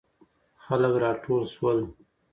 [0.65, 1.79] خلک راټول سول.